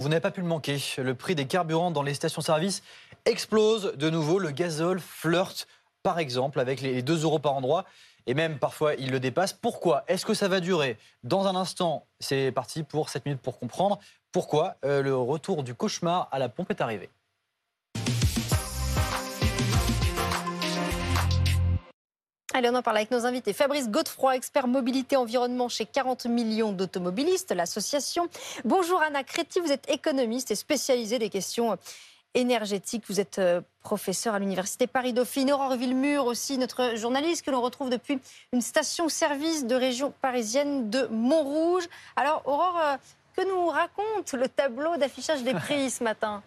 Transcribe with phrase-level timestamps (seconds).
[0.00, 0.78] Vous n'avez pas pu le manquer.
[0.98, 2.84] Le prix des carburants dans les stations-service
[3.24, 4.38] explose de nouveau.
[4.38, 5.66] Le gazole flirte,
[6.04, 7.84] par exemple, avec les 2 euros par endroit.
[8.28, 9.52] Et même parfois, il le dépasse.
[9.52, 10.04] Pourquoi?
[10.06, 10.98] Est-ce que ça va durer?
[11.24, 13.98] Dans un instant, c'est parti pour 7 minutes pour comprendre
[14.30, 17.10] pourquoi euh, le retour du cauchemar à la pompe est arrivé.
[22.58, 23.52] Allez, on en parle avec nos invités.
[23.52, 28.28] Fabrice Godefroy, expert mobilité environnement chez 40 millions d'automobilistes, l'association.
[28.64, 31.78] Bonjour Anna Créti, vous êtes économiste et spécialisée des questions
[32.34, 33.04] énergétiques.
[33.08, 35.52] Vous êtes euh, professeur à l'université Paris-Dauphine.
[35.52, 38.18] Aurore Villemur aussi, notre journaliste que l'on retrouve depuis
[38.52, 41.84] une station-service de région parisienne de Montrouge.
[42.16, 42.96] Alors Aurore, euh,
[43.36, 46.42] que nous raconte le tableau d'affichage des prix ce matin?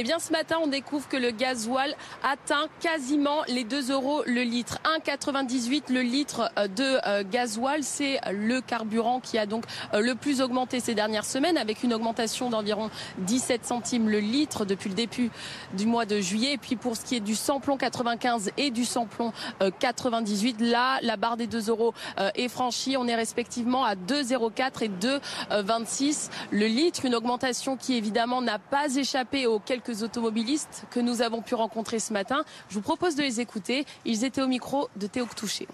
[0.00, 4.42] Eh bien, ce matin, on découvre que le gasoil atteint quasiment les 2 euros le
[4.42, 4.78] litre.
[5.04, 7.82] 1,98 le litre euh, de euh, gasoil.
[7.82, 11.92] C'est le carburant qui a donc euh, le plus augmenté ces dernières semaines avec une
[11.92, 15.32] augmentation d'environ 17 centimes le litre depuis le début
[15.72, 16.52] du mois de juillet.
[16.52, 19.32] Et puis, pour ce qui est du samplon 95 et du samplon
[19.80, 21.92] 98, là, la barre des 2 euros
[22.36, 22.96] est franchie.
[22.96, 27.04] On est respectivement à 2,04 et 2,26 le litre.
[27.04, 31.98] Une augmentation qui, évidemment, n'a pas échappé aux quelques automobilistes que nous avons pu rencontrer
[31.98, 32.44] ce matin.
[32.68, 33.84] Je vous propose de les écouter.
[34.04, 35.66] Ils étaient au micro de Théo Touché.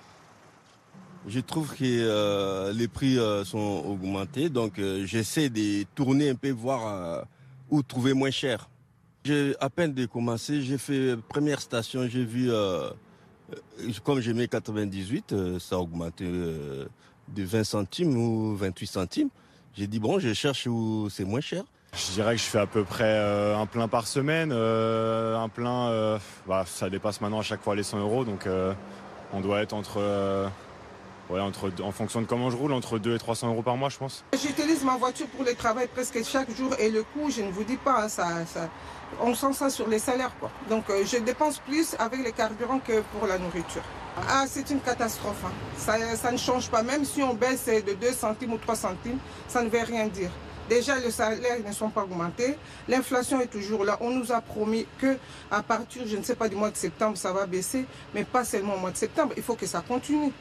[1.26, 6.34] Je trouve que euh, les prix euh, sont augmentés, donc euh, j'essaie de tourner un
[6.34, 7.24] peu, voir
[7.70, 8.68] où trouver moins cher.
[9.24, 10.06] J'ai à peine de
[10.60, 12.50] j'ai fait première station, j'ai vu,
[14.04, 19.30] comme j'ai mis 98, ça a augmenté de 20 centimes ou 28 centimes.
[19.74, 21.64] J'ai dit, bon, je cherche où c'est moins cher.
[21.96, 24.50] Je dirais que je fais à peu près euh, un plein par semaine.
[24.52, 28.24] Euh, un plein, euh, bah, ça dépasse maintenant à chaque fois les 100 euros.
[28.24, 28.48] Donc
[29.32, 30.50] on doit être entre,
[31.30, 33.98] entre, en fonction de comment je roule, entre 2 et 300 euros par mois, je
[33.98, 34.24] pense.
[34.32, 37.64] J'utilise ma voiture pour le travail presque chaque jour et le coût, je ne vous
[37.64, 38.26] dis pas, ça,
[39.20, 40.32] on sent ça sur les salaires.
[40.40, 40.50] Quoi.
[40.68, 43.82] Donc je dépense plus avec les carburants que pour la nourriture.
[44.28, 45.44] Ah, c'est une catastrophe.
[45.44, 45.52] Hein.
[45.76, 46.82] Ça, ça ne change pas.
[46.82, 49.18] Même si on baisse de 2 centimes ou 3 centimes,
[49.48, 50.30] ça ne veut rien dire.
[50.68, 52.56] Déjà, les salaires ne sont pas augmentés.
[52.88, 53.98] L'inflation est toujours là.
[54.00, 55.16] On nous a promis que
[55.50, 58.44] à partir, je ne sais pas, du mois de septembre, ça va baisser, mais pas
[58.44, 59.34] seulement au mois de septembre.
[59.36, 60.32] Il faut que ça continue.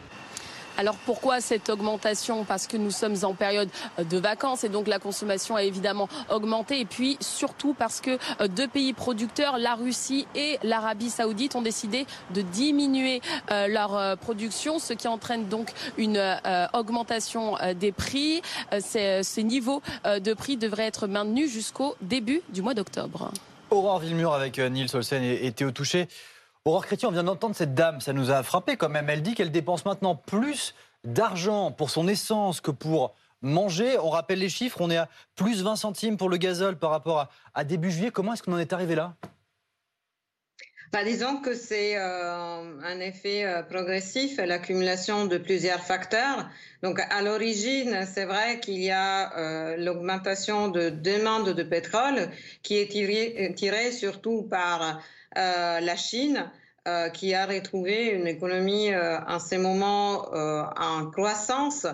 [0.77, 2.45] Alors pourquoi cette augmentation?
[2.45, 6.79] Parce que nous sommes en période de vacances et donc la consommation a évidemment augmenté.
[6.79, 11.61] Et puis surtout parce que euh, deux pays producteurs, la Russie et l'Arabie saoudite, ont
[11.61, 16.21] décidé de diminuer euh, leur euh, production, ce qui entraîne donc une
[16.73, 18.41] augmentation des prix.
[18.79, 23.31] Ces niveaux de prix devraient être maintenus jusqu'au début du mois d'octobre.
[23.69, 26.07] Aurore Villemur avec Nils Olsen et Théo Touché.
[26.65, 29.09] Aurore Chrétien, on vient d'entendre cette dame, ça nous a frappé quand même.
[29.09, 33.99] Elle dit qu'elle dépense maintenant plus d'argent pour son essence que pour manger.
[33.99, 37.27] On rappelle les chiffres, on est à plus 20 centimes pour le gazole par rapport
[37.53, 38.11] à, début juillet.
[38.11, 39.13] Comment est-ce qu'on en est arrivé là?
[40.93, 46.47] Bah, disons que c'est euh, un effet euh, progressif, l'accumulation de plusieurs facteurs.
[46.81, 52.29] Donc, à l'origine, c'est vrai qu'il y a euh, l'augmentation de demande de pétrole
[52.61, 55.01] qui est tirée surtout par
[55.35, 56.49] la Chine,
[56.87, 61.85] euh, qui a retrouvé une économie euh, en ce moment en croissance,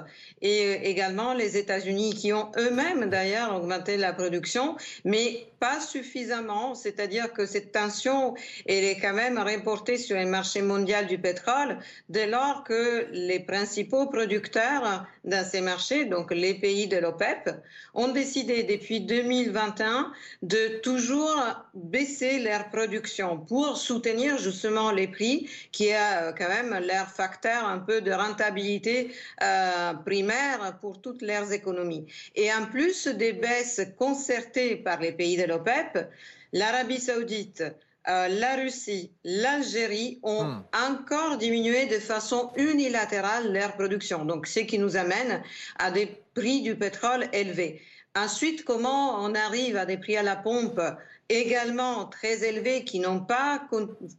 [0.41, 7.33] et également les États-Unis qui ont eux-mêmes d'ailleurs augmenté la production, mais pas suffisamment, c'est-à-dire
[7.33, 8.33] que cette tension,
[8.65, 11.77] elle est quand même reportée sur le marché mondial du pétrole
[12.07, 17.51] dès lors que les principaux producteurs dans ces marchés, donc les pays de l'OPEP,
[17.93, 20.11] ont décidé depuis 2021
[20.41, 26.71] de toujours baisser leur production pour soutenir justement les prix, qui est euh, quand même
[26.85, 29.11] leur facteur un peu de rentabilité
[29.43, 32.05] euh, primaire pour toutes leurs économies.
[32.35, 36.07] Et en plus des baisses concertées par les pays de l'OPEP,
[36.53, 37.63] l'Arabie saoudite,
[38.07, 40.63] euh, la Russie, l'Algérie ont hmm.
[40.91, 44.25] encore diminué de façon unilatérale leur production.
[44.25, 45.43] Donc, ce qui nous amène
[45.77, 47.81] à des prix du pétrole élevés.
[48.15, 50.81] Ensuite, comment on arrive à des prix à la pompe
[51.29, 53.61] également très élevés qui n'ont pas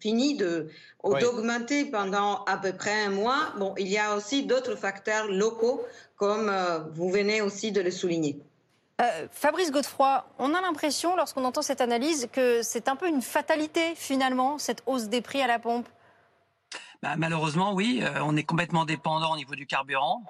[0.00, 3.52] fini d'augmenter pendant à peu près un mois.
[3.58, 5.84] Bon, il y a aussi d'autres facteurs locaux,
[6.16, 8.40] comme euh, vous venez aussi de le souligner.
[9.00, 13.22] Euh, Fabrice Godefroy, on a l'impression, lorsqu'on entend cette analyse, que c'est un peu une
[13.22, 15.88] fatalité, finalement, cette hausse des prix à la pompe?
[17.02, 20.22] Bah, malheureusement, oui, euh, on est complètement dépendant au niveau du carburant.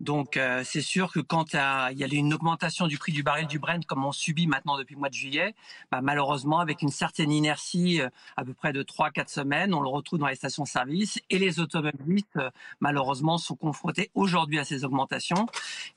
[0.00, 3.46] Donc euh, c'est sûr que quand il y a une augmentation du prix du baril
[3.46, 5.54] du Brent comme on subit maintenant depuis le mois de juillet,
[5.92, 8.08] bah, malheureusement avec une certaine inertie euh,
[8.38, 12.36] à peu près de 3-4 semaines, on le retrouve dans les stations-service et les automobilistes
[12.36, 12.50] euh,
[12.80, 15.46] malheureusement sont confrontés aujourd'hui à ces augmentations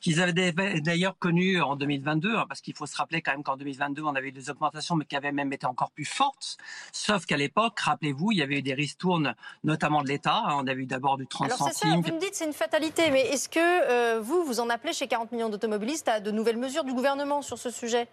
[0.01, 0.33] qu'ils avaient
[0.81, 4.15] d'ailleurs connues en 2022 hein, parce qu'il faut se rappeler quand même qu'en 2022 on
[4.15, 6.57] avait eu des augmentations mais qui avaient même été encore plus fortes,
[6.91, 9.33] sauf qu'à l'époque, rappelez-vous, il y avait eu des ristournes
[9.63, 10.57] notamment de l'État, hein.
[10.57, 12.01] on avait eu d'abord du 30 Alors centimes.
[12.01, 15.07] vous me dites c'est une fatalité, mais est-ce que euh, vous, vous en appelez chez
[15.07, 18.07] 40 millions d'automobilistes à de nouvelles mesures du gouvernement sur ce sujet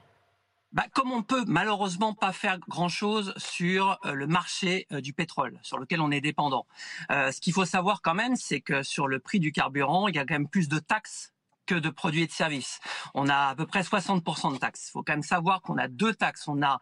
[0.72, 5.58] bah, comme on peut malheureusement pas faire grand-chose sur euh, le marché euh, du pétrole,
[5.62, 6.64] sur lequel on est dépendant.
[7.10, 10.20] ce qu'il faut savoir quand même, c'est que sur le prix du carburant, il y
[10.20, 11.32] a quand même plus de taxes
[11.66, 12.78] que de produits et de services.
[13.14, 14.88] On a à peu près 60% de taxes.
[14.88, 16.46] Il faut quand même savoir qu'on a deux taxes.
[16.46, 16.80] On a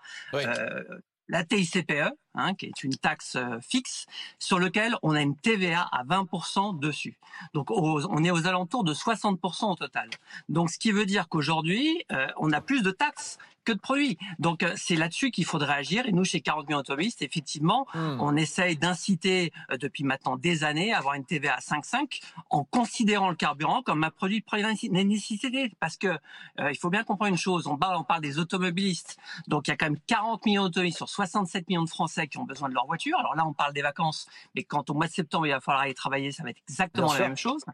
[1.28, 4.06] la TICPE, hein, qui est une taxe euh, fixe,
[4.38, 7.18] sur lequel on a une TVA à 20% dessus.
[7.52, 10.08] Donc on est aux alentours de 60% au total.
[10.48, 14.16] Donc ce qui veut dire qu'aujourd'hui, euh, on a plus de taxes que de produits.
[14.38, 16.06] Donc euh, c'est là-dessus qu'il faudrait agir.
[16.06, 18.18] Et nous, chez 40 millions automobilistes, effectivement, hmm.
[18.20, 22.20] on essaye d'inciter depuis maintenant des années à avoir une TVA à 5,5
[22.50, 25.72] en considérant le carburant comme un produit de première nécessité.
[25.80, 26.16] Parce que
[26.58, 27.66] il faut bien comprendre une chose.
[27.66, 29.18] On parle, on parle des automobilistes.
[29.48, 32.38] Donc il y a quand même 40 millions d'automobilistes sur 67 millions de Français qui
[32.38, 33.18] ont besoin de leur voiture.
[33.18, 35.82] Alors là, on parle des vacances, mais quand au mois de septembre, il va falloir
[35.82, 37.64] aller travailler, ça va être exactement la même chose.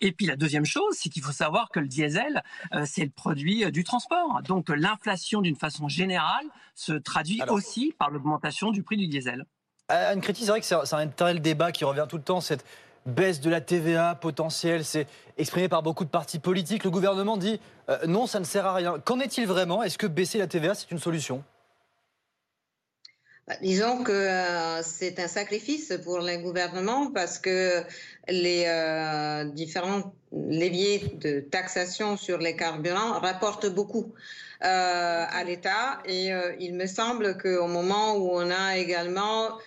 [0.00, 2.42] Et puis la deuxième chose, c'est qu'il faut savoir que le diesel,
[2.74, 4.40] euh, c'est le produit euh, du transport.
[4.42, 6.44] Donc l'inflation, d'une façon générale,
[6.74, 9.46] se traduit aussi par l'augmentation du prix du diesel.
[9.92, 12.40] Euh, Anne Créti, c'est vrai que c'est un tel débat qui revient tout le temps,
[12.40, 12.64] cette
[13.06, 15.06] baisse de la TVA potentielle, c'est
[15.38, 16.82] exprimé par beaucoup de partis politiques.
[16.82, 17.60] Le gouvernement dit
[18.08, 18.98] non, ça ne sert à rien.
[18.98, 19.84] Qu'en est-il vraiment?
[19.84, 21.44] Est-ce que baisser la TVA, c'est une solution?
[23.62, 27.82] Disons que euh, c'est un sacrifice pour les gouvernements parce que
[28.28, 34.12] les euh, différents leviers de taxation sur les carburants rapportent beaucoup
[34.64, 39.58] euh, à l'État et il me semble qu'au moment où on a également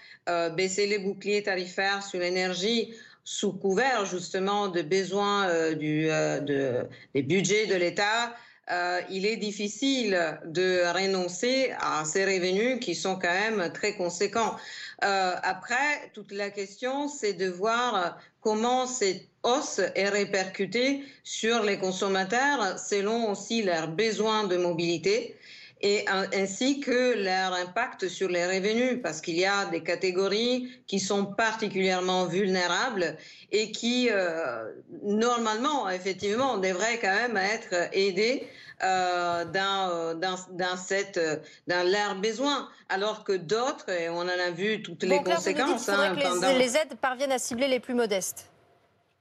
[0.55, 2.93] baissé les boucliers tarifaires sur l'énergie
[3.23, 6.85] sous couvert justement de besoins du, de,
[7.15, 8.35] des budgets de l'État,
[8.71, 14.55] euh, il est difficile de renoncer à ces revenus qui sont quand même très conséquents.
[15.03, 21.77] Euh, après, toute la question, c'est de voir comment cette hausse est répercutée sur les
[21.79, 25.35] consommateurs selon aussi leurs besoins de mobilité
[25.81, 30.99] et ainsi que leur impact sur les revenus, parce qu'il y a des catégories qui
[30.99, 33.15] sont particulièrement vulnérables
[33.51, 34.71] et qui, euh,
[35.03, 38.47] normalement, effectivement, devraient quand même être aidées
[38.83, 41.19] euh, dans, dans, dans, cette,
[41.67, 45.87] dans leurs besoins, alors que d'autres, et on en a vu toutes les conséquences.
[45.87, 48.48] Hein, que les aides parviennent à cibler les plus modestes.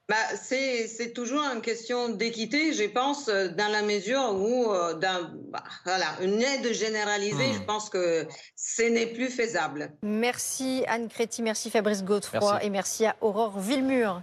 [0.09, 5.31] Bah, c'est toujours une question d'équité, je pense, euh, dans la mesure où, euh, dans,
[5.51, 7.67] bah, voilà, une aide généralisée, je hmm.
[7.67, 8.27] pense que
[8.57, 9.93] ce n'est plus faisable.
[10.03, 14.23] Merci Anne Créti, merci Fabrice Godefroy et merci à Aurore Villemur.